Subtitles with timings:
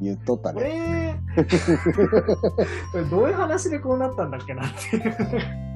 [0.00, 1.20] 言っとったこね。
[1.36, 1.44] れ、
[2.92, 5.68] これどういう話でこうなったんだっけなっていう。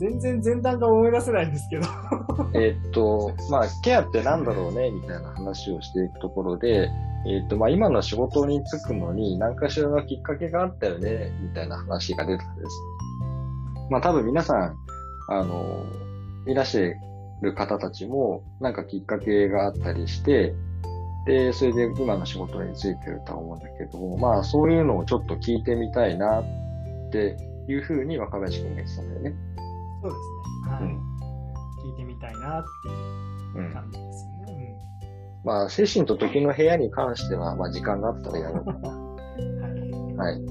[0.00, 1.82] 全然前段が思い出せないんですけど。
[2.54, 6.88] えーっと、まあ、ケアってなんだろうね、みたいな話をしていくところで、
[7.26, 12.70] えーっと、まあ、今の仕事に就くのに何かしらのきっかけがあったよね、みたいな話が出たんです。
[13.90, 14.76] まあ、多分皆さん、
[15.28, 15.84] あの、
[16.46, 16.80] いらっしゃ
[17.42, 20.54] る方たちも、なんかきっかけがあったりして、
[21.30, 26.44] で、それで今の仕事に就いてるとは思うんだけども、まあ、そういうのをちょっと聞いてみたいな、っ
[27.12, 27.36] て
[27.68, 29.34] いうふうに若林くんが言ってたんだよね。
[30.02, 30.74] そうですね。
[30.74, 30.82] はい。
[30.82, 31.10] うん
[31.82, 33.72] 聞いてみたいなっていううん。
[33.72, 34.76] 感じですよね。
[35.44, 38.90] まあ、精神と時の部屋に関しては、まあ、時間があったらやろうかな。
[38.90, 40.16] うん。
[40.16, 40.34] はい。
[40.34, 40.44] はい。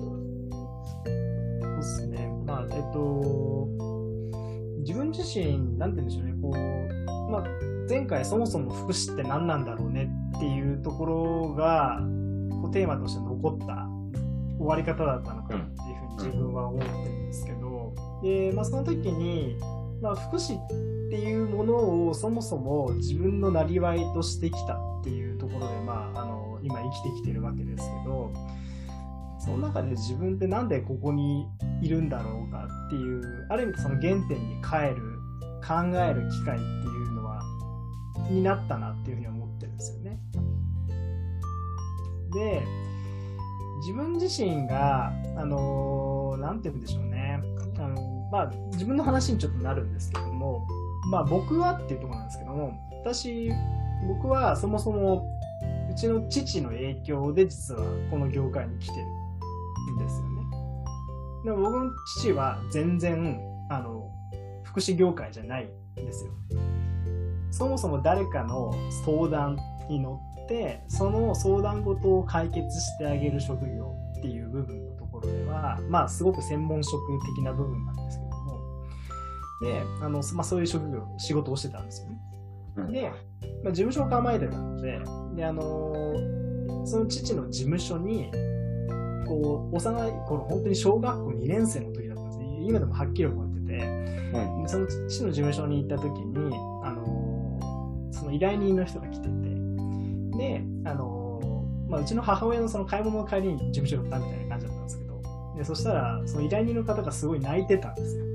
[1.62, 2.28] そうですね。
[2.46, 3.68] まあ、えっと、
[4.80, 7.44] 自分自身、なんて言うんでしょうね、こう、まあ、
[7.88, 10.10] 前回そもそも福祉って何なんだろうね
[10.40, 12.00] っていうところが、
[12.62, 13.90] こうテーマとして残った
[14.58, 19.58] 終わり方だったのかなっていうふうに自分は思ってるんですけど、で、まあ、その時に、
[20.02, 20.68] まあ、福祉っ
[21.10, 28.32] ていうものをそもそも自分のなりわいとしてきたっていうところで、まあ、あの、今生きてきてるわけですけど、
[29.40, 31.48] その中で自分ってなんでここに
[31.82, 35.20] いるんだろうかっていう、ある意味その原点に帰る、
[35.68, 37.44] 考える機会っていうのは、
[38.30, 39.39] になったなっていうふうに思。
[42.32, 42.66] で、
[43.80, 47.42] 自分自身が、あのーて言うんでしょうね。
[47.78, 50.68] あのまあ、自分の話にちょっとなるんですけども、
[51.10, 53.52] まあ僕はっていうとこなんですけども、私、
[54.08, 55.26] 僕はそもそも、
[55.90, 57.82] うちの父の影響で実は
[58.12, 59.06] この業界に来てる
[59.96, 60.40] んですよね。
[61.46, 63.40] でも僕の父は全然、
[63.70, 64.12] あの、
[64.64, 66.32] 福祉業界じゃないんですよ。
[67.52, 68.72] そもそも誰かの
[69.06, 69.58] 相談
[69.90, 77.00] に乗て、その相談事を解決してあげる職業っていう部分のところでは、まあすごく専門職
[77.36, 78.60] 的な部分なんですけども、
[79.62, 82.18] で、あの、まあそういう職業、仕事をしてたんですよね。
[82.78, 83.12] うんで、
[83.64, 85.00] まあ、事務所を構えてたので、
[85.36, 86.40] で、あのー
[86.86, 88.32] その父の事務所に、
[89.28, 92.46] こう、幼い頃、本当に小学校2年生の時だったんですね。
[92.62, 99.49] 今でもはっきり覚えてて、その父の事務所に行った時に、あのーその依頼人の人が来てて、
[100.40, 101.30] で、あのー
[101.90, 105.22] まあ、うちの母親のその買い物の帰りに事務所に寄ったみたいな感じだったんですけど、
[105.58, 108.26] でそしたら、その依頼人の方がすごい泣いてたんですよ。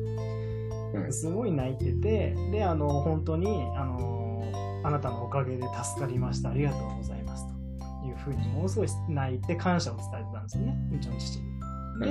[0.94, 6.50] うんすごい泣いてて、で、あの、本当に、あの、あなたのおかげで助かりました。
[6.50, 7.46] ありがとうございます。
[8.02, 11.44] というふうに、ものすごい泣いて感謝を伝えてたんですよね、うちの父に。
[12.00, 12.06] で、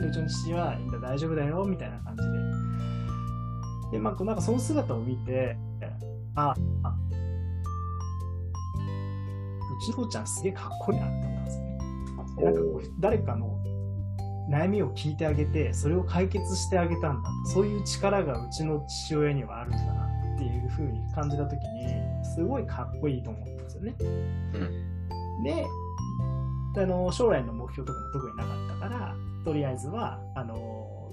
[0.00, 3.98] でうちの父は、いいんだ、大丈夫だよ、みたいな感じで。
[3.98, 5.56] で、まあ、なんかその姿を見て、
[6.34, 6.96] あ、あ、
[9.76, 11.78] うちの父ちゃんすげえかっこいいなって思ったんですよね。
[12.36, 13.58] でなんかこう誰かの
[14.50, 17.30] 悩みを聞いてあげて、それを解決してあげたんだ。
[17.46, 23.94] そういう力がうちの父親にはあるんだなっていう風に感じたときに、すごいかっこいいと思ったんですよね。
[25.44, 25.66] で、
[26.82, 29.14] あの、将来の目標とかも特になかったから、
[29.44, 31.12] とりあえずは、あの、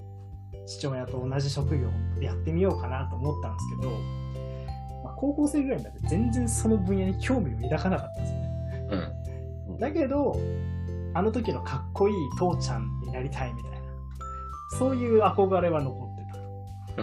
[0.66, 3.90] 父親と同じ職業をやってみようかなと思ったんですけど、
[5.02, 8.51] まあ、高校生ぐらいになって全然その分野に興味を抱かなかったんですよね。
[8.92, 9.78] うん。
[9.78, 10.36] だけど、
[11.14, 13.78] あの時のかっこいい父ちゃんになりたいみたいな、
[14.78, 17.02] そういう憧れは残ってた。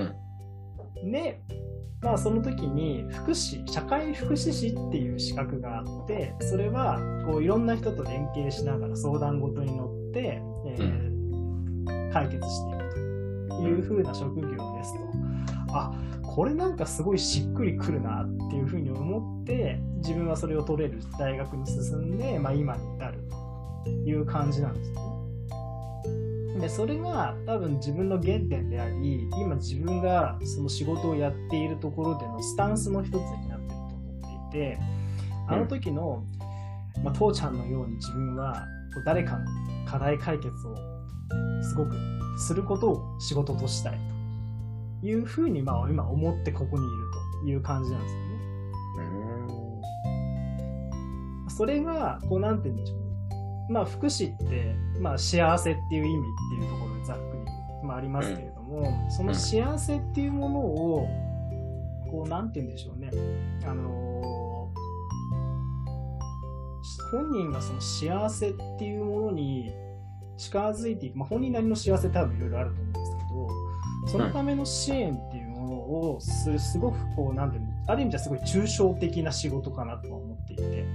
[1.03, 1.11] うん。
[1.11, 1.41] で、
[2.01, 11.09] まあその時に福祉、社会福祉士っていう資格があって、それはこういろんな人と連携しながら相談事に乗って、えー
[12.11, 14.99] 解決していくという風な職業ですと。
[15.73, 15.91] あ、
[16.23, 18.38] これなんかすごいしっくりくるなっ
[19.19, 23.19] って、自分はそれを取れる大学に進んで、まあ今に至る
[23.83, 25.09] という感じなんですね。
[26.59, 34.77] で、それが多分自分の原点であり、今自分がその仕事をやっているところでのスタンスの一つになってると思っていて、
[35.47, 36.23] あの時の、
[37.03, 38.65] まあ、父ちゃんのように自分は
[39.05, 39.45] 誰かの
[39.87, 40.75] 課題解決を
[41.63, 41.95] すごく
[42.37, 43.99] することを仕事としたい
[45.01, 46.93] というふうにまあ今思ってここにいる
[47.43, 48.28] という感じなんですね。
[51.49, 53.05] それが、こう、なんて言うんでしょうね。
[53.69, 56.23] まあ、福祉って、まあ、幸せっていう意味
[56.57, 57.21] っていうところでざっく
[57.81, 61.07] り、まあ、ありますけれども、その幸せっていうものを、
[62.09, 63.11] こう、なんて言うんでしょうね。
[63.65, 64.09] あのー
[67.11, 69.71] 本人がその幸せっていうものに
[70.37, 73.17] 近づいていく、まあ、本人なりの幸せ多分いろいろあると思うんですけ
[74.07, 75.28] ど、そのための支援っていう
[75.59, 80.85] ものをす、すごくこう、なんていうの、ある意味じゃすごい抽象的な仕事かなとは思っていて。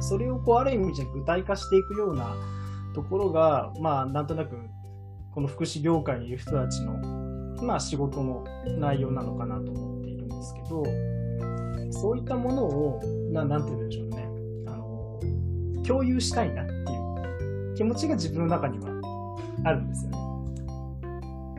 [0.00, 2.36] それをこうある意味じゃ具体化していくような
[2.94, 4.56] ところが、まあ、なんとなく
[5.32, 6.94] この福祉業界にいる人たちの、
[7.62, 8.44] まあ、仕事の
[8.78, 10.82] 内容なのかなと思っているんですけど
[11.92, 13.00] そういったものを
[13.32, 14.28] ななんて言うんでしょうね
[14.66, 15.20] あの
[15.84, 18.88] 共有したいなっていう気持ちが自分の中には
[19.64, 20.16] あるんですよね。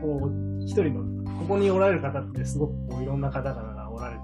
[0.00, 4.20] こう一人のここにおられる方ってすごくこういろんな方々がおられて、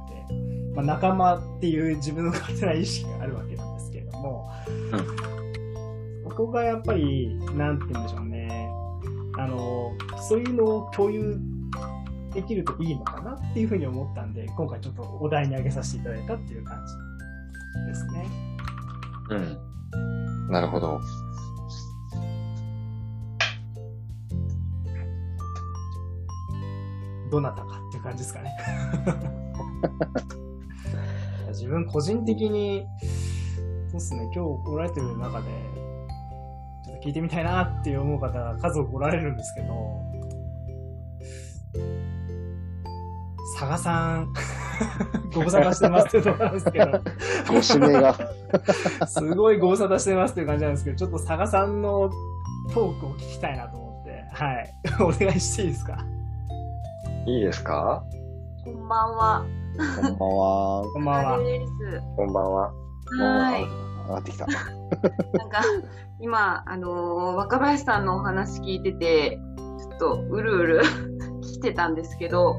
[0.74, 4.50] まあ、仲間っていう自分の勝手な意識があるわけなんですけれども、
[4.92, 8.68] うん、ここがやっぱり、なんて言うんでしょうね、
[9.38, 9.92] あの、
[10.28, 11.40] そういうのを共有
[12.34, 18.26] できるといいのかなっていうふうに思ったんで、今回ちょっとお題に挙げさせていただいたっていう感じですね。
[19.30, 19.34] う
[20.48, 20.50] ん。
[20.50, 21.00] なるほど。
[27.34, 28.56] どなたかっていう感じですかね。
[31.48, 32.86] 自分個人的に、
[33.90, 34.38] そうっすね、今日
[34.68, 35.46] おられてる中で、
[36.84, 39.66] ちょっと聞いてみたいなって思う方が数多くおられるんですけど、
[43.58, 44.32] 佐賀さん、
[45.34, 46.86] ご無沙汰してますってとこなんですけど。
[47.48, 48.14] ご指名が。
[49.06, 52.10] すごいご無沙汰してますっていう感じなんですけど、ちょっと佐賀さんの
[52.72, 54.74] トークを聞きたいなと思って、はい。
[55.00, 55.98] お願いしていいですか？
[57.26, 58.04] いいですか？
[58.64, 59.46] こんばんは。
[59.96, 60.82] こんばんは。
[60.92, 61.38] こんばんは。
[62.16, 62.72] こんばんは。
[63.18, 63.62] はい。
[63.62, 64.46] 上がってきた。
[64.46, 64.52] な
[65.46, 65.62] んか、
[66.20, 70.82] 今、あのー、若林さんのお話聞いてて、ちょっとうるうる
[71.40, 72.56] 来てたんですけど、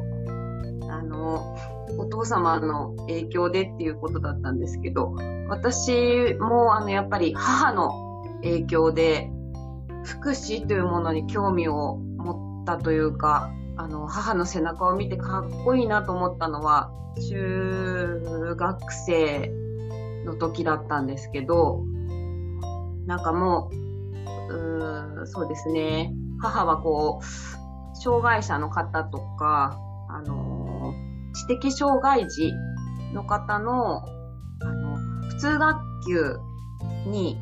[0.89, 5.13] あのー、お父様の影響でっていうことだったんですけど、
[5.47, 9.31] 私も、あの、やっぱり母の影響で、
[10.03, 16.92] 福祉というものに興味を持ったというか、あの、母の背中を見てかっこいいなと思ったのは、
[17.30, 19.51] 中学生
[20.25, 21.83] の時だったんですけど、
[23.06, 23.69] なんかも
[24.50, 29.78] う、うそうですね、母はこう、障害者の方とか、
[30.10, 30.94] あの、
[31.33, 32.54] 知的障害児
[33.13, 34.98] の方の、あの、
[35.30, 36.38] 普通学級
[37.10, 37.38] に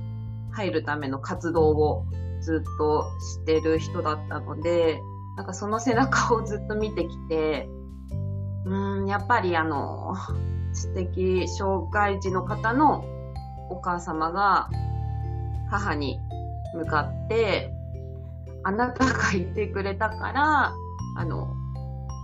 [0.51, 2.05] 入るための活動を
[2.41, 4.99] ずっとしてる人だったので、
[5.35, 7.67] なんかその背中をずっと見てきて、
[8.65, 10.15] うん、やっぱりあの、
[10.73, 13.03] 知的障害児の方の
[13.69, 14.69] お母様が
[15.69, 16.19] 母に
[16.75, 17.71] 向かって、
[18.63, 20.73] あなたがいてくれたから、
[21.17, 21.53] あの、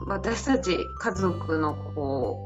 [0.07, 2.39] 私たち家族のこ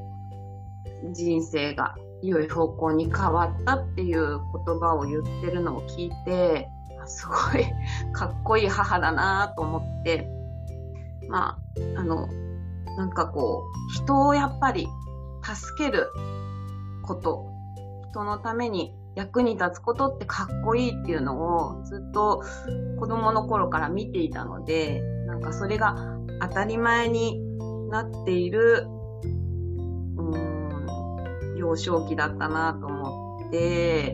[1.05, 6.69] う、人生が良い方向に変わったっていう言葉を言ってるのを聞いて、
[7.05, 7.65] すごい
[8.13, 10.32] かっこいい母だなと思って、
[11.29, 11.59] ま
[11.95, 12.27] あ、あの、
[12.97, 14.87] なんかこう、人をやっぱり
[15.43, 16.07] 助ける
[17.03, 17.49] こと、
[18.11, 22.43] 人のために役に立つことってかっこいいっていうのをずっと
[22.99, 25.95] 子供の頃から見ていたので、なんかそれが
[26.41, 27.39] 当たり前に
[27.89, 28.87] なっている、
[30.17, 34.13] うん、幼少期だったなと思って、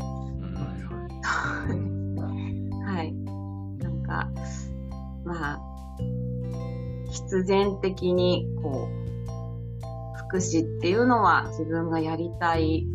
[2.86, 3.14] はい。
[3.80, 4.30] なんか、
[5.24, 5.69] まあ、
[7.10, 9.00] 必然的に、こう、
[10.30, 12.86] 福祉っていうのは自分がやりたい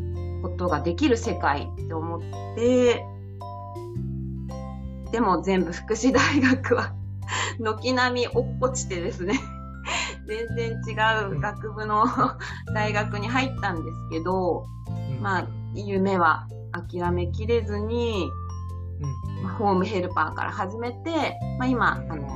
[0.42, 2.20] ことができる世界って思っ
[2.54, 3.04] て、
[5.10, 6.92] でも全部福祉大学は
[7.58, 9.34] 軒並み落っこちてですね
[10.26, 12.04] 全然違う学部の
[12.74, 14.66] 大学に入ったんですけど、
[15.20, 18.28] まあ、夢は諦めきれずに、
[19.42, 22.26] まあ、ホームヘルパーから始めて、まあ、今、あの、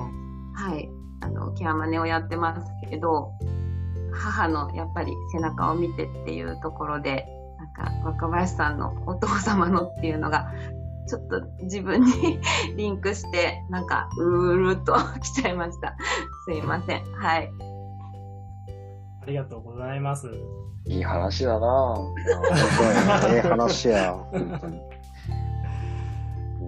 [0.54, 0.88] はい、
[1.20, 3.32] あの、ケアマネをやってますけど、
[4.12, 7.26] 母のやっぱり背中を見てっていうところで、
[7.58, 10.52] なんか若林さんのお父様のっていうのが、
[11.08, 12.38] ちょっと自分に
[12.76, 15.96] リンクして、なんか、うーるっと来ちゃいました。
[16.44, 17.02] すいません。
[17.14, 17.50] はい。
[19.22, 20.30] ありがとうございます。
[20.86, 23.34] いい話だなぁ。
[23.34, 24.16] ええ話や。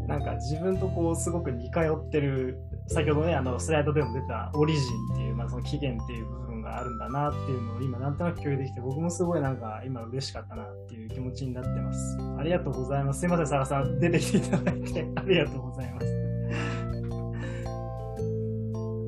[0.07, 2.59] なんか自分とこうすごく似通ってる
[2.93, 4.83] 先ほどね、あの、スライドでも出たオリジン
[5.15, 12.19] っていう、まあ、その起源っていう部分があるんだなっていうのを今なんとなく共有できて、僕もすごいなんか今嬉しかったなっていう気持ちになってます。
[12.37, 13.21] ありがとうございます。
[13.21, 16.07] すいません、サラさん、出てきていただいてありがとうございます。
[16.07, 16.15] やっ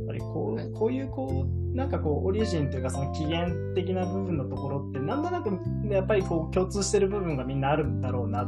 [0.07, 5.51] ぱりこう、こういうこう、なんかこう、オリジンというかその起源的な部分のところって、なんとなく
[5.91, 8.47] やっぱりこう共通してる部分がみんなあるんだろうなっ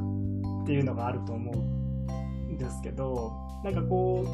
[0.64, 3.33] ていうのがあると思うんですけど、
[3.64, 4.29] なんかこう、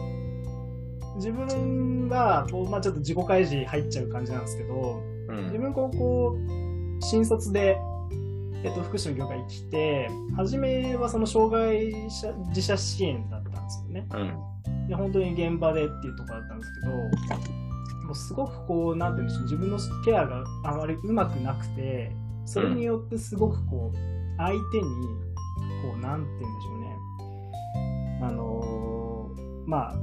[1.20, 6.36] 自分はこう、まあ、ちょっと自己開示入っちゃう感じなんですけど、うん、自分高校
[7.00, 7.78] 新卒で
[8.62, 14.06] えっと、福祉の業界に来て、初めはその障害者自社支援だったんですよね。
[14.12, 14.88] うん。
[14.88, 16.92] で本当に現場でっていうところだったんですけど、
[18.04, 22.12] もうすごくこう、なんて言うんでしょう、自分のケアがあまりうまくなくて、
[22.44, 23.96] それによってすごくこう、
[24.36, 24.82] 相手に、
[25.82, 26.96] こう、なんて言うんでしょうね、
[28.22, 29.94] あのーまあ、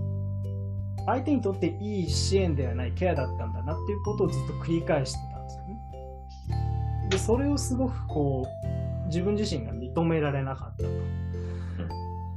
[1.08, 7.10] 相手にとっていい支援ではないケアだったんだなっていうことをずっと繰り返してたんですよね。
[7.10, 10.90] で、それをすごくこう、自分自身が認められなかったと。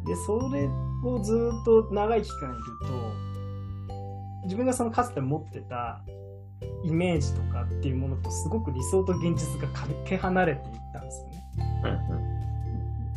[0.07, 0.69] で、それ
[1.05, 3.31] をずっと長い期間いると、
[4.45, 6.01] 自分がそのかつて持ってた
[6.85, 11.45] イメージとかっていうものとすごく理想と現実がかけ離れていったんですよね。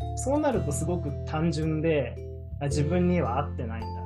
[0.01, 0.17] うん。
[0.17, 2.15] そうなるとすごく単純で、
[2.59, 4.02] あ自分には合ってないんだ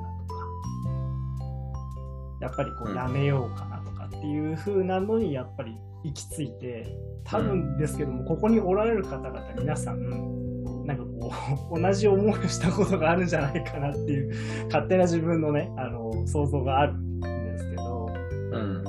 [2.40, 6.86] やっぱりこううんやめようかなとかっていう風なのにやっぱり行き着いて、
[7.24, 11.32] 多分ですけども、ここにおられる方々皆さん、なんかこ
[11.72, 14.32] う、 同じ思いをしたことがあるんじゃないかなっていう、
[14.66, 18.08] 勝手な自分のね、あの、想像があるんですけど、
[18.52, 18.84] うん。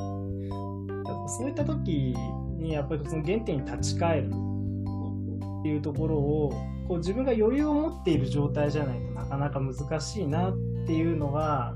[1.27, 2.15] そういった時
[2.57, 6.49] にやっぱりその原点に立ち返るっていうところを
[6.87, 11.75] こう自分が余裕を持っている状態じゃないとなかなか難しいなっていうのが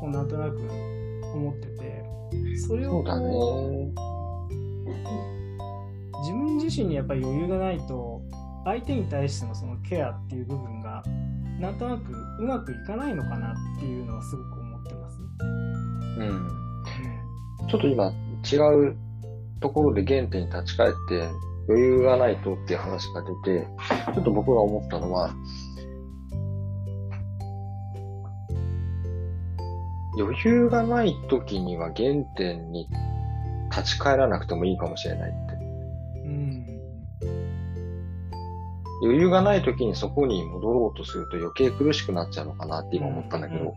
[0.00, 0.58] こうなんとなく
[1.34, 2.04] 思ってて
[2.66, 3.26] それをそうだね。
[6.22, 8.22] 自分自身にやっぱり余裕がないと
[8.64, 11.02] 相手に対してのそのケアっていう部分が
[11.58, 15.18] なんとなくうまくいかないのかなっていうのはすごく思ってます。
[16.18, 16.48] うん。
[17.68, 18.12] ちょっと今
[18.52, 18.56] 違
[18.88, 18.96] う
[19.60, 21.28] ところで原点に立ち返って
[21.68, 23.66] 余裕がないとっていう話が出て、
[24.14, 25.34] ちょっと僕が思ったのは、
[30.18, 32.88] 余裕がない時には原点に
[33.70, 35.54] 立ち返らなくてもいいかもしれないって。
[36.24, 36.66] うん
[39.02, 43.74] 余裕がない時にそこに戻ろうとすると余計苦しくなっちゃうのかなって今思ったんだけど。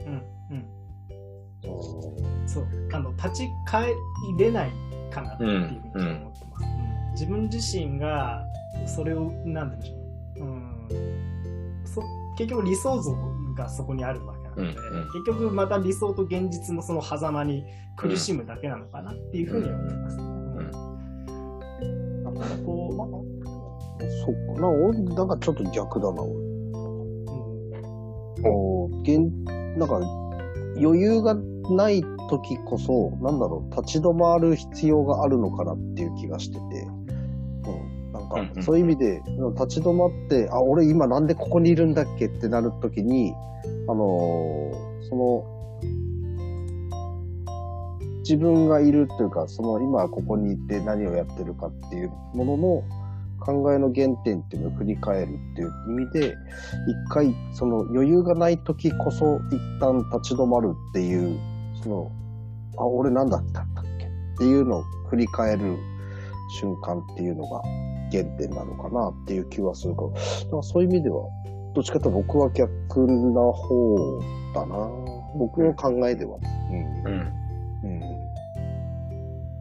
[2.45, 2.67] そう。
[2.93, 3.91] あの立ち返
[4.37, 4.71] れない
[5.11, 5.59] かなっていう
[5.93, 7.11] ふうに思ってます、うん。
[7.13, 8.43] 自分自身が
[8.85, 12.03] それをなんて言うんでしょう、うん、そ
[12.37, 13.15] 結局理想像
[13.55, 15.03] がそこにあるわので、うんうん。
[15.11, 17.65] 結局また理想と現実のその狭間に
[17.97, 20.71] 苦しむだけなのかなっていうふうに思います、うん。
[22.23, 23.25] だからこ
[24.25, 26.31] そっかな、俺、なんかちょっと逆だな、俺。
[26.31, 26.39] う、う
[28.39, 28.43] ん。
[28.43, 29.19] こう現
[29.77, 29.99] なんか
[30.77, 31.35] 余裕が
[31.69, 36.61] ない時こそ、なんだろう、立ち止まる必要があるのかなっていう気がしてて、
[38.35, 39.21] かうんうんそういう意味で、
[39.53, 43.33] 立ち止まって、あ、俺今なんでここにいるんだっけってなる時に、
[43.87, 45.55] あのーその、
[48.19, 52.83] 自分がいるというか、その今ここにいて何をやってるかっていうものの
[53.39, 56.35] 考えの原点っていうのを振り返るっていう意味で、
[56.87, 61.39] 一回その余裕がない時こそ一旦立ち止まるっていう、
[61.83, 62.11] その、
[62.77, 65.77] あ、俺何だったんだっけっていうのを振り返る
[66.59, 67.61] 瞬間っていうのが
[68.15, 71.27] 原点なのかなっていう気はするから、だからそういう意味では、
[71.73, 74.19] どっちかというと僕は逆な方
[74.53, 74.89] だな。
[75.37, 76.37] 僕の考えでは。
[76.71, 77.21] うんうん。
[77.83, 77.99] うん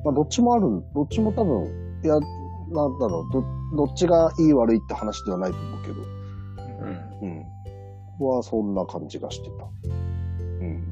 [0.04, 1.64] まあ、どっちもある、どっちも多分、
[2.04, 3.44] いや、なんだろう、ど、
[3.76, 5.94] どっちがいい悪いって話ではないと思うけど、
[7.22, 7.28] うん。
[7.28, 7.46] うん。
[8.18, 9.64] 僕はそんな感じがしてた。
[10.60, 10.90] うん。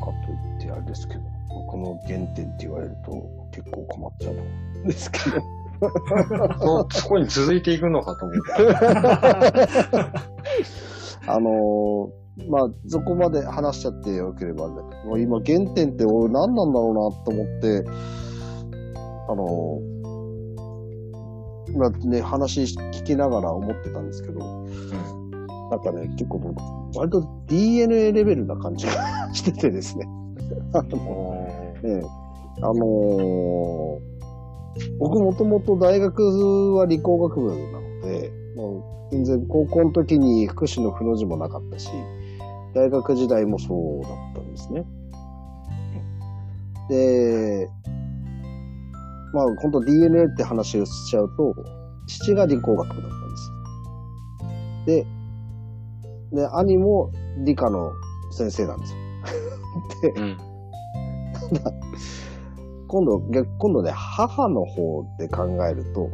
[0.00, 1.20] かといってあれですけど、
[1.68, 3.10] この原点って言われると
[3.58, 5.40] 結構困っちゃうんですけど。
[6.60, 8.52] そ、そこに続いていくのかと思って。
[11.26, 17.84] あのーまあ、そこまで話しちゃってよければあれだけど、もう今原点って俺何なんだろうなと思って、
[19.28, 19.98] あのー
[21.70, 24.38] 今ね、話聞きながら思ってたんですけど、
[25.70, 26.56] なんかね、結構僕、
[26.96, 28.92] 割と DNA レベルな感じが
[29.34, 30.08] しててですね。
[30.72, 31.46] あの
[31.82, 32.27] ええ
[32.62, 34.18] あのー
[34.98, 41.90] 僕もともと大学は理工学部なので、もう全然高校の時に福祉の不の字もなかったし、
[42.74, 44.84] 大学時代もそうだったんですね。
[46.88, 47.68] で、
[49.32, 51.54] まあ本当 DNA って話をしちゃうと、
[52.06, 53.28] 父が理工学部だったん
[54.86, 55.06] です。
[56.32, 57.10] で、で、兄も
[57.44, 57.92] 理科の
[58.32, 58.98] 先生なんですよ。
[60.02, 60.38] で、うん。
[62.88, 66.10] 今度、逆今度ね、母の方で考えると、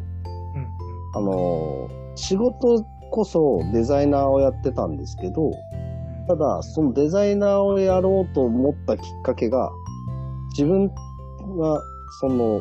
[1.14, 5.50] あのー仕事こそデザイナーをやってたんですけど、
[6.26, 9.71] ただ、そのデザイナーをやろうと思ったきっかけが、
[10.50, 11.83] 自分が、
[12.21, 12.61] その、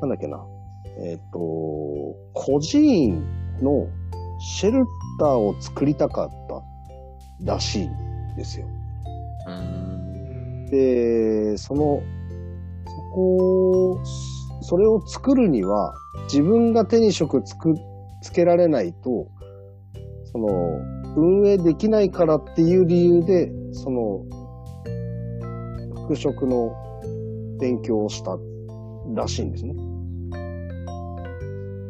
[0.00, 0.44] なんだっけな、
[0.98, 1.38] えっ、と、
[2.32, 3.24] 孤児院
[3.62, 3.86] の
[4.40, 4.86] シェル
[5.18, 8.66] ターを作りたかったらしいんですよ。
[9.46, 10.66] うん。
[10.66, 12.15] で、その、そ
[13.16, 14.04] こを、
[14.60, 15.94] それを作るには、
[16.24, 17.74] 自分が手に職つく、
[18.22, 19.28] つけられないと、
[20.24, 20.48] その、
[21.16, 24.20] 運営できないからっていう理由で、その、
[26.04, 26.72] 服飾の
[27.58, 28.36] 勉強をした
[29.14, 29.74] らしいんですね。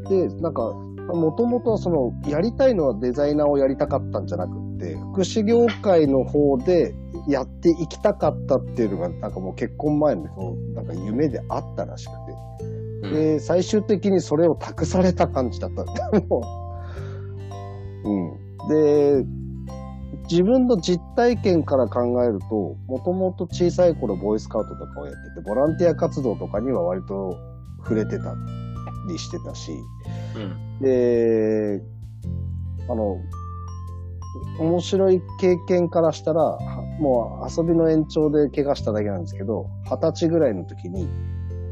[0.09, 0.73] で、なんか、
[1.09, 6.95] もともとはその、やりたいのはデザイナーをやりたかったんじゃなくって、福祉業界の方で
[7.29, 13.11] やっていきたかったっていうのが、なんかもう結婚前のそのなんか夢であったらしくて。
[13.11, 15.85] で、最終的にそれを託された感じだった。
[16.27, 16.41] も
[18.05, 18.69] ううん。
[18.69, 19.27] で、
[20.31, 27.37] 自分の実体験から考えると、もともと小さい頃ボーイスカウトとかをやってて、ボランティア活動とかには割と
[27.83, 28.35] 触れてた
[29.09, 29.73] りしてたし、
[30.37, 30.81] うん。
[30.81, 31.81] で、
[32.89, 33.17] あの、
[34.59, 41.09] 面白い経験からしたら、はもう遊びの延長で怪我しただけなんですけど、二十歳ぐらいの時に、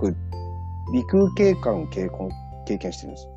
[0.01, 0.15] 僕、
[0.93, 2.31] 鼻腔警官経験
[2.67, 3.33] 経験してるんですよ。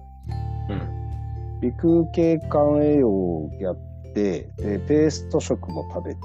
[0.70, 1.72] うん。
[1.72, 3.76] 鼻腔警官栄養をやっ
[4.14, 6.20] て、で、ペースト食も食べて、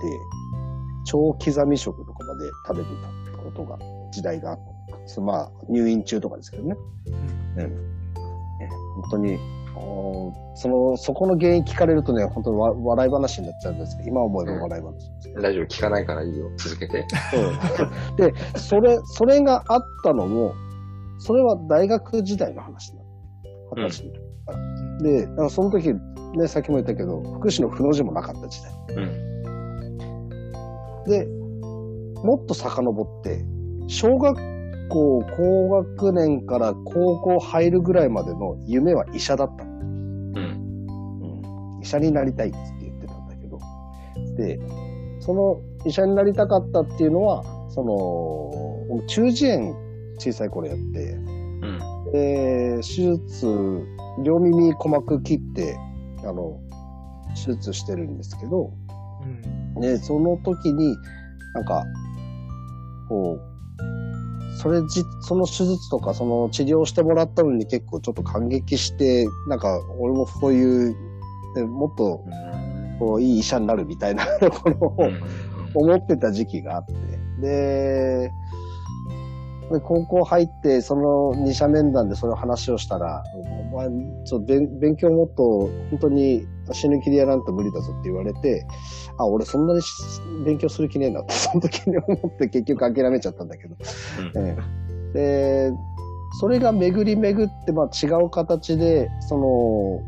[1.04, 2.90] 超刻み食とかまで食べて
[3.34, 3.78] たことが、
[4.12, 4.72] 時代があった。
[5.20, 6.76] まあ、入院中とかですけどね。
[7.56, 7.66] うん。
[7.66, 9.38] ね本当に、
[9.74, 15.42] その、そこの原因聞かれるとね、本当にわ笑い話になっちゃうんですけど、今思えば笑い話なんですけど。
[15.42, 16.50] ラジオ聞かないからいいよ。
[16.58, 17.06] 続けて。
[18.10, 20.54] うんで、それ、それがあったのも、
[21.18, 23.08] それは大学時代の話なの。
[23.76, 24.58] 二十歳の時から。
[24.98, 25.94] で、だからその時、
[26.36, 28.72] ね、さっきも言ったけど、福祉の不の字もなかった時代。
[28.96, 29.12] うん。
[31.06, 31.26] で、
[32.22, 33.44] もっと遡って、
[33.88, 34.51] 小学
[34.92, 39.70] 校高学年から高校入るぐらいまでの夢は医者だったの。
[39.70, 39.80] う
[41.78, 41.80] ん。
[41.82, 43.58] 医者になりたいって言ってたんだけど。
[44.36, 44.60] で、
[45.20, 47.94] その医者になりたかったっていうのは、その、
[48.88, 49.74] 僕中耳炎
[50.18, 52.12] 小さい頃やって、うん。
[52.12, 53.86] で、手術、
[54.22, 55.76] 両耳鼓膜切って、
[56.24, 56.60] あの、
[57.34, 58.72] 手術してるんですけど、
[59.24, 60.94] うんで、その時に、
[61.54, 61.84] なんか、
[63.08, 63.51] こう、
[64.58, 70.96] それじ、その手術とか、その治療してもらったのに結構ちょっと感激して、なんか、俺もこういう、
[71.54, 72.24] でもっと、
[72.98, 75.10] こう、いい医者になるみたいなと ころを
[75.74, 76.92] 思ってた時期があって。
[77.40, 78.30] で、
[79.72, 83.24] で高校入って、その二者面談でその話をしたら、
[83.72, 83.88] お前、
[84.24, 88.66] ちょっと勉勉強もっと本当に死ぬ気でやらんと無理だぞって言われて、
[89.18, 89.88] あ、俺そんなにし
[90.44, 93.76] 勉強する気ねえなって、その時に思って結局諦めちゃったんだけど。
[94.36, 94.82] ええ
[95.12, 95.70] で、
[96.40, 100.00] それが巡り巡って、まあ違う形で、その、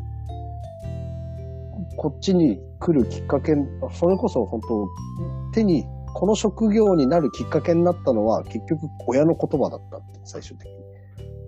[1.97, 3.55] こっちに来るきっかけ、
[3.93, 4.87] それこそ本当、
[5.53, 10.73] 手に、この職業になるきっかけになったのは、結局親の言葉だったって、最終的に。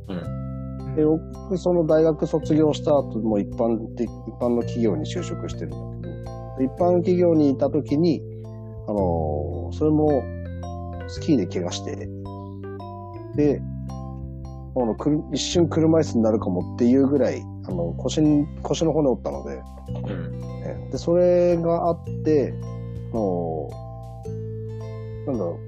[0.09, 0.95] うん。
[0.95, 8.21] で、僕、その大学卒業した後も一般的、一般の企業に就職してるんだけど、一般企業にいた時に、
[8.89, 10.21] あのーそれも、
[11.07, 12.09] スキーで怪我して、
[13.37, 13.61] で、
[14.75, 14.97] あの、
[15.31, 19.61] 一瞬車椅子になるかもっていうぐらい、あの、腰に、腰の骨折ったので、
[20.09, 20.31] うん。
[20.61, 22.53] ねで、それがあって、
[23.13, 23.69] あの、
[25.27, 25.59] なんだろ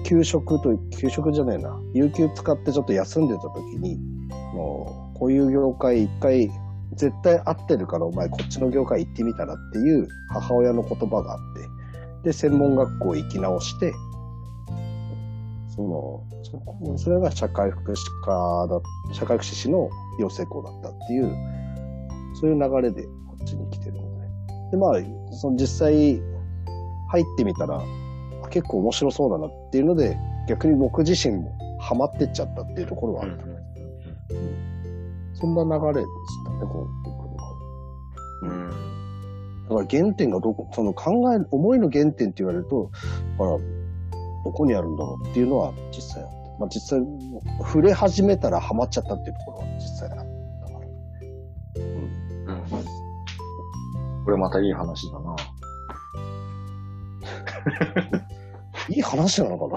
[0.00, 3.98] う、給食と、給食じゃねえな、有給使ってちょっと休んでた時に、
[4.30, 6.50] あのこういう業界一回、
[6.94, 11.38] 絶対合ってるからお前こっちの業界行ってみたらっていう母親の言葉があっ
[12.22, 13.92] て、で、専門学校行き直して、
[15.74, 16.22] その、
[16.96, 18.80] そそれが社会福祉科だ、
[19.14, 21.30] 社会福祉士の養成校だったっていう、
[22.40, 24.70] そういう流れでこっちに来てるので。
[24.70, 26.22] で、まあ、その実際
[27.08, 27.82] 入ってみたら、
[28.54, 30.16] 結構面白そうだなっていうので、
[30.48, 33.36] 逆に僕自身もハマってっちゃったっていうところはある。
[35.34, 36.06] そんな流れでし
[36.44, 36.86] たね、こ
[38.42, 38.46] う。
[38.46, 38.70] うん。
[39.68, 42.92] だから原点がどこ、その考え、思いの原点って言われると、
[43.38, 43.58] だから、
[44.44, 46.36] どこにあるんだろうっていうのは実際あって。
[46.60, 47.00] まあ実際、
[47.58, 50.24] 触れ始めたらハマっちゃったっていうところは実際あったか
[50.78, 50.86] ら。
[52.54, 54.24] うん。
[54.24, 55.34] これまたいい話だな。
[58.88, 59.68] いい話なのか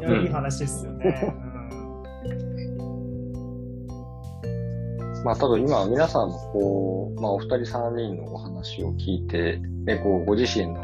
[0.00, 1.34] いやいい話ですよね。
[5.24, 10.80] まあ、ただ今、皆さんのこう、まあ、お二人三人のお話を聞いて、ね、こう、ご自身の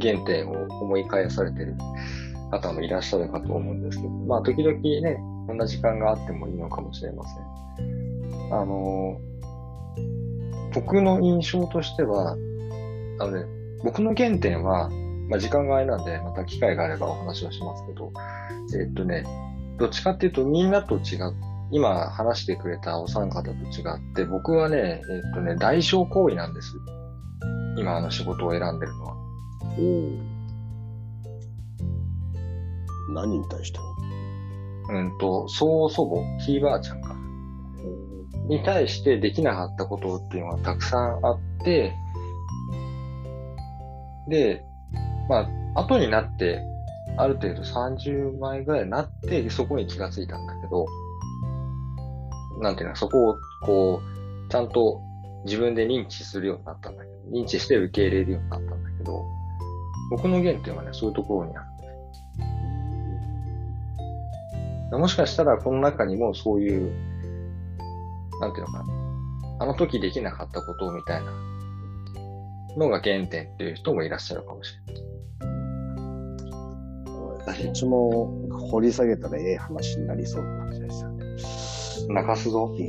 [0.00, 1.76] 原点を思い返されてる
[2.50, 7.44] 方もいらっしゃるかと思うんですけど、まあ、時々ね、こんな時間があってもいいのかもしれません。
[8.52, 9.20] あの、
[10.74, 12.32] 僕の印象としては、
[13.20, 13.44] あのね、
[13.84, 14.90] 僕の原点は、
[15.30, 18.12] まあ、時間があれなんで、また機会があればお話をしますけど、
[18.78, 19.24] えっとね、
[19.78, 21.00] どっちかっていうとみんなと違っ
[21.72, 26.74] 今話してくれたお三方と違って、僕はね、えっとね、代償行為なんです。
[27.76, 29.14] 今あの仕事を選んでるのは。
[29.78, 30.10] おお。
[33.14, 33.78] 何に対して？
[34.90, 37.14] うんと、曽祖母、ひいばあちゃんか。
[38.48, 41.94] に対してできなかったことっていうのはたくさんあって、
[44.28, 44.64] で、
[45.30, 46.60] まあ、後になって、
[47.16, 50.86] ある程度30枚ぐらいになって、そこに気がついたんだけど、
[52.60, 55.00] なんていうの、そこを、こう、ちゃんと
[55.44, 59.24] 自分で認知するようになったんだけど、認知して受け入れるようになったんだけど、
[60.10, 61.64] 僕の原点はね、そういうところにあっ
[64.90, 64.96] て。
[64.96, 66.92] もしかしたら、この中にもそういう、
[68.40, 68.84] なんていうのかな、
[69.60, 71.30] あの時できなかったことみたいな
[72.76, 75.09] のが原点っていう人もいらっしゃるかもしれない。
[77.52, 81.24] どっちも掘り下げたらええ話になりそうな感じですよね。
[82.08, 82.74] 泣かすぞ。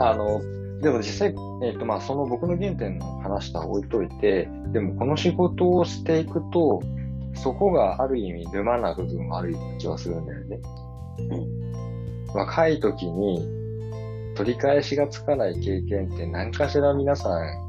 [0.00, 0.40] あの、
[0.80, 6.82] でも実際、えっ、と、まあ、その僕の原点の話とは置いといて、でもこの仕事をしていくと、
[7.34, 10.60] そこがある意味沼な部分もある気はするんだよね。
[12.34, 13.48] 若い時に
[14.34, 17.64] 取り返しがつかない経験って何かしら皆さん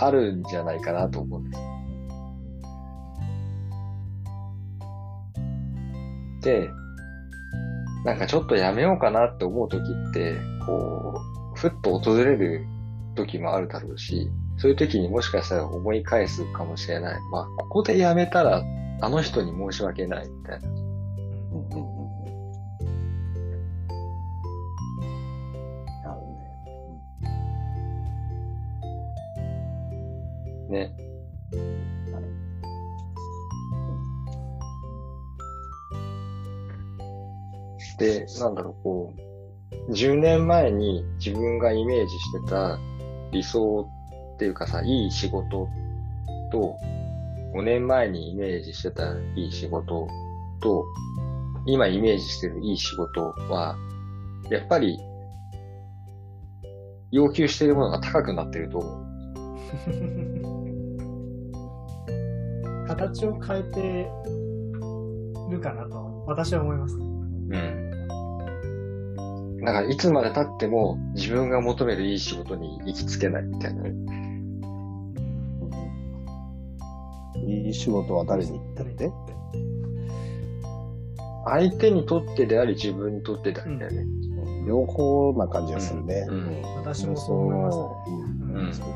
[0.00, 1.71] あるんじゃないかなと思うんです。
[8.04, 11.20] なんかちょっとやめようかなって思う時って、こ
[11.54, 12.66] う、ふっと訪れる
[13.14, 14.28] 時もあるだろうし、
[14.58, 17.20] そういう時にもしかしたら思い返すかもしれない。
[17.30, 18.62] まあ、ここでやめたら、
[19.00, 20.68] あの人に申し訳ないみたいな。
[30.72, 31.01] ね。
[38.26, 39.14] で、なんだろう、こ
[39.88, 42.78] う、10年前に自分がイメージしてた
[43.32, 43.88] 理想
[44.34, 45.68] っていうかさ、いい仕事
[46.50, 46.76] と、
[47.54, 50.08] 5年前にイメージしてたいい仕事
[50.60, 50.84] と、
[51.66, 53.76] 今イメージしてるいい仕事は、
[54.50, 54.98] やっぱり、
[57.10, 59.02] 要求しているものが高くなってると思う。
[62.88, 64.10] 形を変えて
[65.50, 66.96] るかなと私は思います。
[66.96, 67.91] うん。
[69.64, 73.92] だから、いつまで経っても自分が求めるいい仕事に行きつけないみたいなね。
[77.46, 79.12] いい仕事は誰に言ってって？
[81.44, 84.08] 相手にとってであり、自分にとってだみたいなね。
[84.66, 86.24] 両方な感じがするね。
[86.28, 87.84] うんうん私もそう思いますね。
[88.06, 88.94] うんうんそうね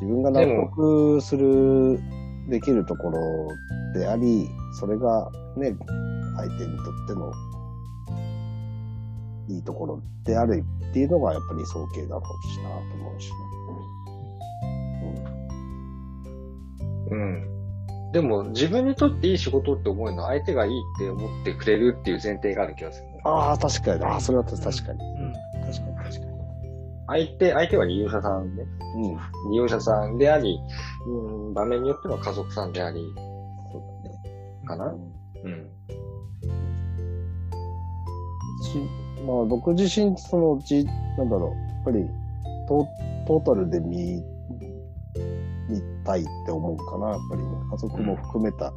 [0.00, 2.00] 自分が納得する、
[2.48, 3.48] できるところ
[3.94, 5.76] であり、それがね、
[6.36, 7.32] 相手にとっての
[9.54, 13.36] いいところであるっていうのがやっぱり理想形だろうしなと思うしね。
[17.10, 18.12] うん。
[18.12, 23.20] でも、自分にとっていい仕事って思うのは相手がいいって思ってくれるっていう前提がある気がする、ね。
[23.24, 24.04] ああ、確かに。
[24.04, 24.76] ああ、それは確かに。
[24.76, 25.32] 確かに、うん。
[25.62, 26.32] 確かに。
[27.06, 28.64] 相手、相手は利用者さんね。
[28.96, 28.98] う
[29.48, 29.50] ん。
[29.50, 30.58] 利用者さんであり、
[31.06, 31.10] う
[31.50, 33.00] ん、場面によっては家族さんであり、
[33.72, 34.66] そうだね。
[34.66, 34.94] かな。
[35.44, 35.68] うん。
[38.62, 40.84] しまあ、僕自身、そのうち、
[41.16, 42.08] なんだろう、やっぱり
[42.68, 42.86] ト、
[43.26, 44.22] トータルで見、
[45.68, 47.48] 見たいって思うかな、やっぱりね。
[47.70, 48.72] 家族も含めた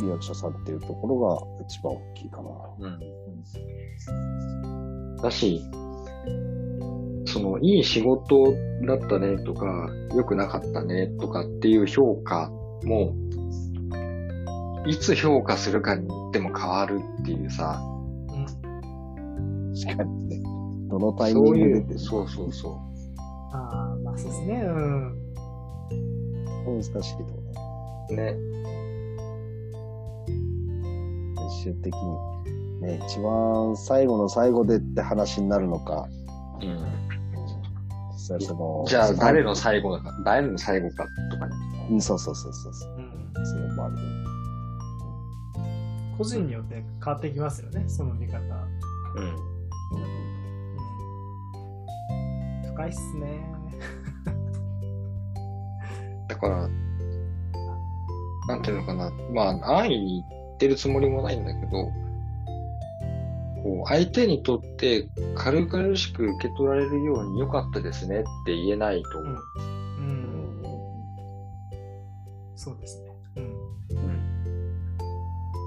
[0.00, 2.50] 利用者さんっていうところが一番大きいかな。
[2.78, 2.98] うん。
[5.16, 5.62] だし、
[7.26, 8.54] その、いい仕事
[8.86, 12.50] だったねとか、良くなかったねとかっていう評価
[12.84, 13.14] も、
[14.86, 17.91] いつ評価するかによっても変わるっていうさ、うん。
[19.84, 20.42] 確かにね。
[20.88, 22.78] どのタイミングでってう、そうそうそ
[23.52, 24.62] ああ、まあそうですね。
[24.62, 25.22] うん。
[26.64, 27.30] 難しいとこ
[28.10, 28.16] ろね。
[28.16, 28.16] う。
[28.16, 28.36] ね。
[31.36, 36.06] 最終的に、ね、一番最後の最後でって話になるのか、
[36.60, 36.84] うん。
[38.12, 41.54] 実際その、じゃあ、誰の最後だか、誰の最後かとかね。
[41.90, 42.96] うん、そうそうそうそうそう。
[42.96, 43.46] うん。
[43.46, 44.02] それもあるね。
[46.16, 48.38] 個人によって変わってきますよね、その見方。
[48.38, 49.51] うん。
[49.94, 50.02] うん。
[52.74, 53.52] 深いっすね。
[56.28, 56.68] だから、
[58.48, 58.62] なん。
[58.62, 59.10] ていうのかな。
[59.32, 61.44] まあ、安易に言ってるつもりもないん。
[61.44, 61.70] だけど、
[63.62, 69.38] こう、相手にとって軽々しく受け取られるように良かったですねって言えないと思う。
[69.98, 70.04] うん。
[70.04, 70.62] うん。
[72.56, 73.12] そうですね。
[73.36, 73.44] うん。
[73.44, 73.48] う
[74.00, 74.32] ん。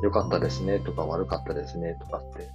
[0.03, 2.49] 良かったですねとか悪かったですねとかって。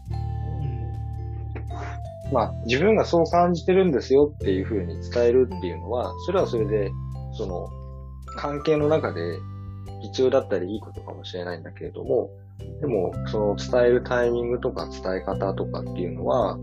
[2.33, 6.91] まあ、自分がそう感じてるんですよっていうふうに伝えるっていうのは、それはそれで、
[7.33, 7.69] その、
[8.37, 9.39] 関係の中で
[10.03, 12.31] 必要だったりいいことかもしれないんだけれども、
[12.81, 16.59] でも、その伝えるタイミングとか伝え方とかっていうのは、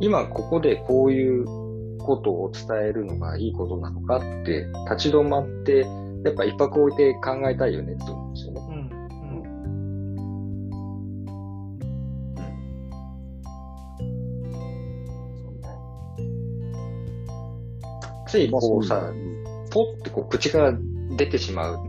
[0.00, 1.44] 今ここでこういう
[1.98, 5.86] ことを伝えるのがいいことなのかって立ち止まって、
[6.24, 7.96] やっぱ一泊置いて考えたいよねっ
[18.32, 19.32] ついこうさ、うん
[19.70, 20.74] ポッてこう口から
[21.16, 21.86] 出てしまう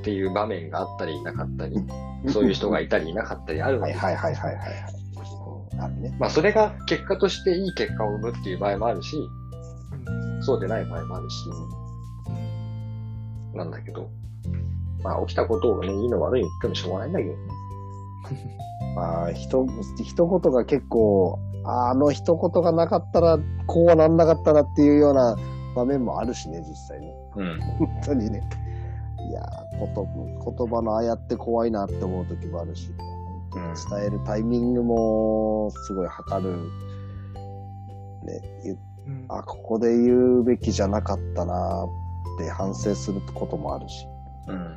[0.00, 1.76] っていう場面があったりなかったり、
[2.28, 4.94] そういう人がいたりいなかったりあるわはいけはいはいはいはいはい。
[5.74, 6.16] うんあるね。
[6.18, 10.42] まあそれが結果としていい結果を生むっていう場合もあるし、うん。
[10.42, 11.36] そうでない場合もあるし、
[13.54, 14.10] なんだけど、
[15.02, 17.38] まあ起きたことをね、いいの悪いの言ってもしょうがないんだけどね。
[18.96, 19.66] まあ、ひと、
[20.02, 25.36] 一言が結構、ああの一言がなかったら、こうはなんなかったなっていうような
[25.74, 27.10] 場面もあるしね、実際に。
[27.36, 27.60] うん。
[27.78, 28.42] 本当にね。
[29.28, 33.16] いやー言言葉のああやって怖いなって思う時もあるし、うん
[33.90, 36.56] 伝えるタイミングもすごい測る。
[38.24, 39.24] ね、言うん。
[39.28, 44.06] あ、ここで言うべきじゃなかったなって反省することもあるし。
[44.48, 44.76] うん。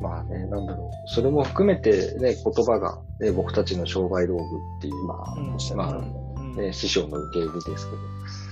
[0.00, 1.08] まあね、なんだろう。
[1.08, 4.44] それも含めてね、言葉が、ね、僕たちの商売道具っ
[4.80, 7.98] ていう、まあ、うんまあうんね、師匠の受け入れですけど。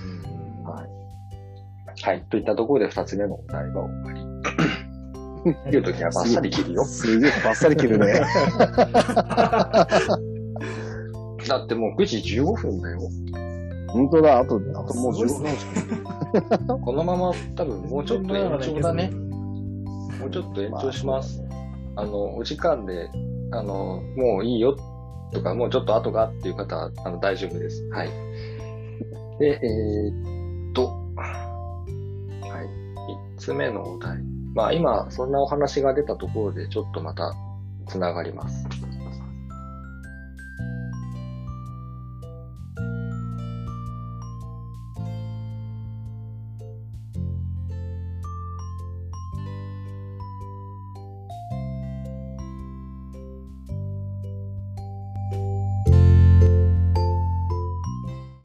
[0.05, 0.89] うんはい。
[2.01, 2.23] はい。
[2.29, 4.21] といったところで二つ目のお題が終わり。
[5.71, 6.83] 切るときはバッサリ切るよ。
[6.85, 8.13] すげえバッサリ切るね。
[11.47, 12.99] だってもう9時15分だよ。
[13.87, 15.73] 本当だ、あと、あともう15すごいっすね
[16.67, 16.81] 分。
[16.85, 19.11] このまま多分もうちょっと延長だね。
[20.19, 21.41] もうちょっと延長します。
[21.95, 23.09] あの、お時間で、
[23.51, 24.77] あの、もういいよ
[25.31, 27.87] とか、もうちょっと後がっていう方は、あの、大丈夫です。
[27.89, 28.09] はい。
[29.39, 32.67] で、えーっと、はい。
[33.07, 34.17] 三つ目のお題。
[34.53, 37.33] まあ今、そんなお話が出たところで、ちょっとまた、
[37.87, 38.65] つながります。